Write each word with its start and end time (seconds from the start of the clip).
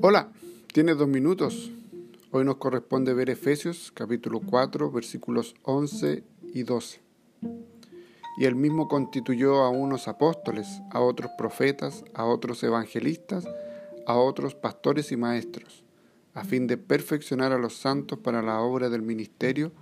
Hola, 0.00 0.28
tienes 0.72 0.96
dos 0.96 1.08
minutos. 1.08 1.72
Hoy 2.30 2.44
nos 2.44 2.58
corresponde 2.58 3.14
ver 3.14 3.30
Efesios 3.30 3.90
capítulo 3.92 4.38
4 4.38 4.92
versículos 4.92 5.56
11 5.64 6.22
y 6.54 6.62
12. 6.62 7.00
Y 8.38 8.44
él 8.44 8.54
mismo 8.54 8.86
constituyó 8.86 9.56
a 9.64 9.70
unos 9.70 10.06
apóstoles, 10.06 10.68
a 10.92 11.00
otros 11.00 11.32
profetas, 11.36 12.04
a 12.14 12.26
otros 12.26 12.62
evangelistas, 12.62 13.44
a 14.06 14.14
otros 14.16 14.54
pastores 14.54 15.10
y 15.10 15.16
maestros, 15.16 15.82
a 16.32 16.44
fin 16.44 16.68
de 16.68 16.76
perfeccionar 16.76 17.50
a 17.50 17.58
los 17.58 17.76
santos 17.76 18.20
para 18.20 18.40
la 18.40 18.60
obra 18.60 18.90
del 18.90 19.02
ministerio, 19.02 19.72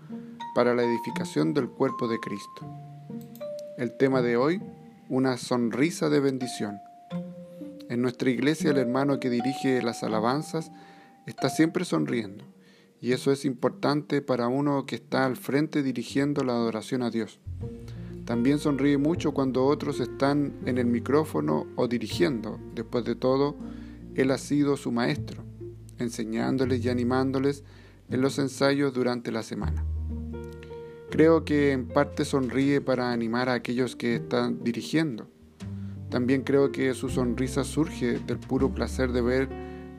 para 0.55 0.75
la 0.75 0.83
edificación 0.83 1.53
del 1.53 1.69
cuerpo 1.69 2.09
de 2.09 2.19
Cristo. 2.21 2.67
El 3.77 3.95
tema 3.99 4.23
de 4.23 4.39
hoy, 4.39 4.63
una 5.11 5.37
sonrisa 5.37 6.09
de 6.09 6.21
bendición. 6.21 6.79
En 7.89 8.03
nuestra 8.03 8.31
iglesia 8.31 8.71
el 8.73 8.79
hermano 8.79 9.21
que 9.21 9.31
dirige 9.31 9.81
las 9.81 10.03
alabanzas 10.03 10.73
está 11.27 11.49
siempre 11.49 11.85
sonriendo 11.85 12.45
y 13.01 13.13
eso 13.13 13.31
es 13.31 13.45
importante 13.45 14.23
para 14.23 14.49
uno 14.49 14.87
que 14.87 14.97
está 14.97 15.25
al 15.25 15.37
frente 15.37 15.85
dirigiendo 15.85 16.43
la 16.43 16.55
adoración 16.55 17.03
a 17.03 17.11
Dios. 17.11 17.39
También 18.25 18.59
sonríe 18.59 18.99
mucho 18.99 19.33
cuando 19.33 19.67
otros 19.67 20.01
están 20.01 20.53
en 20.67 20.79
el 20.79 20.87
micrófono 20.87 21.69
o 21.77 21.87
dirigiendo. 21.87 22.59
Después 22.75 23.05
de 23.05 23.15
todo, 23.15 23.55
Él 24.17 24.33
ha 24.33 24.39
sido 24.39 24.77
su 24.77 24.91
maestro, 24.91 25.45
enseñándoles 25.99 26.85
y 26.85 26.89
animándoles 26.89 27.63
en 28.11 28.21
los 28.21 28.41
ensayos 28.41 28.93
durante 28.95 29.31
la 29.31 29.45
semana. 29.45 29.85
Creo 31.09 31.45
que 31.45 31.71
en 31.71 31.87
parte 31.87 32.25
sonríe 32.25 32.81
para 32.81 33.13
animar 33.13 33.49
a 33.49 33.55
aquellos 33.55 33.95
que 33.95 34.17
están 34.17 34.65
dirigiendo 34.65 35.29
también 36.11 36.43
creo 36.43 36.71
que 36.71 36.95
su 36.95 37.09
sonrisa 37.09 37.65
surge 37.65 38.19
del 38.21 38.39
puro 38.39 38.73
placer 38.73 39.13
de 39.13 39.23
ver 39.23 39.49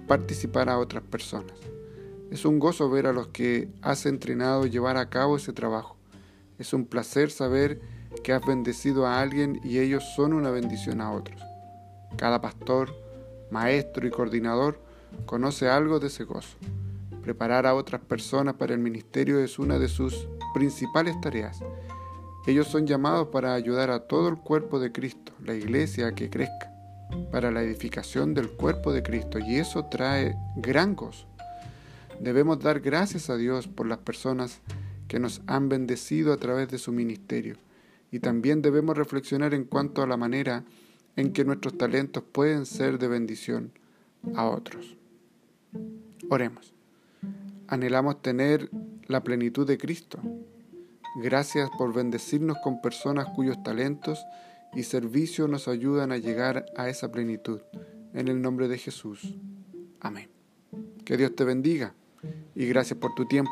participar 0.08 0.70
a 0.70 0.80
otras 0.80 1.04
personas. 1.04 1.54
Es 2.32 2.46
un 2.46 2.60
gozo 2.60 2.90
ver 2.90 3.08
a 3.08 3.14
los 3.14 3.28
que 3.28 3.70
has 3.82 4.06
entrenado 4.06 4.66
llevar 4.66 4.98
a 4.98 5.10
cabo 5.10 5.38
ese 5.38 5.54
trabajo. 5.54 5.98
Es 6.60 6.74
un 6.74 6.86
placer 6.86 7.30
saber 7.30 7.82
que 8.24 8.34
has 8.34 8.46
bendecido 8.46 9.06
a 9.06 9.20
alguien 9.20 9.60
y 9.64 9.80
ellos 9.80 10.04
son 10.16 10.34
una 10.34 10.50
bendición 10.50 11.02
a 11.02 11.12
otros. 11.12 11.42
Cada 12.16 12.42
pastor, 12.42 12.94
maestro 13.52 14.08
y 14.08 14.10
coordinador 14.10 14.82
conoce 15.26 15.70
algo 15.70 16.00
de 16.00 16.08
ese 16.08 16.24
gozo. 16.24 16.58
Preparar 17.22 17.66
a 17.66 17.76
otras 17.76 18.02
personas 18.02 18.56
para 18.56 18.74
el 18.74 18.80
ministerio 18.80 19.40
es 19.40 19.60
una 19.60 19.78
de 19.78 19.90
sus 19.90 20.28
principales 20.54 21.20
tareas 21.20 21.62
ellos 22.48 22.68
son 22.68 22.88
llamados 22.88 23.28
para 23.28 23.54
ayudar 23.54 23.92
a 23.92 24.08
todo 24.08 24.30
el 24.30 24.38
cuerpo 24.38 24.80
de 24.80 24.94
Cristo, 24.94 25.34
la 25.44 25.54
iglesia, 25.54 26.08
a 26.08 26.16
que 26.16 26.30
crezca, 26.30 26.72
para 27.30 27.52
la 27.52 27.62
edificación 27.62 28.34
del 28.34 28.50
cuerpo 28.50 28.94
de 28.94 29.04
Cristo, 29.04 29.38
y 29.38 29.58
eso 29.58 29.86
trae 29.86 30.34
gran 30.56 30.96
gozo. 30.96 31.28
Debemos 32.22 32.60
dar 32.60 32.80
gracias 32.80 33.30
a 33.30 33.36
Dios 33.36 33.68
por 33.68 33.86
las 33.86 33.98
personas 33.98 34.62
que 35.10 35.20
nos 35.20 35.42
han 35.46 35.68
bendecido 35.68 36.32
a 36.32 36.38
través 36.38 36.70
de 36.70 36.78
su 36.78 36.94
ministerio, 36.94 37.58
y 38.12 38.20
también 38.20 38.62
debemos 38.62 38.98
reflexionar 38.98 39.54
en 39.54 39.66
cuanto 39.66 40.02
a 40.02 40.08
la 40.08 40.16
manera 40.16 40.64
en 41.18 41.34
que 41.34 41.44
nuestros 41.44 41.78
talentos 41.78 42.24
pueden 42.32 42.66
ser 42.66 42.98
de 42.98 43.10
bendición 43.10 43.74
a 44.36 44.46
otros. 44.46 44.96
Oremos. 46.30 46.74
Anhelamos 47.68 48.22
tener 48.22 48.70
la 49.08 49.22
plenitud 49.22 49.68
de 49.68 49.78
Cristo 49.78 50.22
Gracias 51.20 51.72
por 51.80 51.94
bendecirnos 51.94 52.58
con 52.64 52.80
personas 52.80 53.28
cuyos 53.36 53.64
talentos 53.64 54.24
y 54.76 54.84
servicio 54.84 55.48
nos 55.48 55.68
ayudan 55.68 56.12
a 56.12 56.18
llegar 56.18 56.68
a 56.76 56.90
esa 56.90 57.12
plenitud. 57.12 57.62
En 58.14 58.28
el 58.28 58.40
nombre 58.40 58.68
de 58.68 58.78
Jesús. 58.78 59.36
Amén. 60.00 60.30
Que 61.06 61.18
Dios 61.18 61.36
te 61.36 61.44
bendiga 61.44 61.96
y 62.54 62.68
gracias 62.68 63.00
por 63.00 63.16
tu 63.16 63.26
tiempo. 63.28 63.52